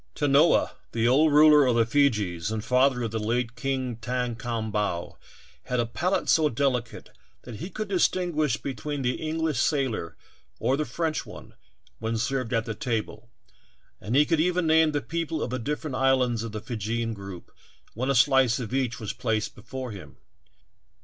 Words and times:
Tanoa, 0.15 0.71
the 0.93 1.07
old 1.07 1.31
ruler 1.31 1.67
of 1.67 1.75
the 1.75 1.85
Feejees 1.85 2.51
and 2.51 2.65
father 2.65 3.03
of 3.03 3.11
the 3.11 3.19
late 3.19 3.55
King 3.55 3.97
Thakom 3.97 4.71
bau, 4.71 5.19
had 5.65 5.79
a 5.79 5.85
palate 5.85 6.27
so 6.27 6.49
delicate 6.49 7.09
that 7.43 7.57
he 7.57 7.69
could 7.69 7.87
distin 7.89 8.33
guish 8.33 8.59
between 8.63 9.03
the 9.03 9.21
English 9.21 9.59
sailor 9.59 10.17
or 10.57 10.75
the 10.75 10.85
French 10.85 11.23
one 11.23 11.53
when 11.99 12.17
served 12.17 12.51
at 12.51 12.65
the 12.65 12.73
table, 12.73 13.29
and 13.99 14.15
he 14.15 14.25
could 14.25 14.39
even 14.39 14.65
name 14.65 14.91
the 14.91 15.01
people 15.03 15.43
of 15.43 15.51
the 15.51 15.59
different 15.59 15.95
islands 15.95 16.41
of 16.41 16.51
the 16.51 16.61
Feejeean 16.61 17.13
group 17.13 17.51
when 17.93 18.09
a 18.09 18.15
slice 18.15 18.57
of 18.59 18.73
each 18.73 18.99
was 18.99 19.13
placed 19.13 19.53
before 19.53 19.91
him. 19.91 20.17